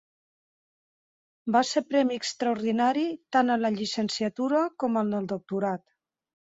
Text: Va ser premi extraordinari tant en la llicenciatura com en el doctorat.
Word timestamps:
Va 1.57 1.61
ser 1.73 1.83
premi 1.91 2.17
extraordinari 2.21 3.07
tant 3.37 3.57
en 3.59 3.65
la 3.67 3.75
llicenciatura 3.79 4.67
com 4.83 5.03
en 5.05 5.19
el 5.21 5.35
doctorat. 5.37 5.91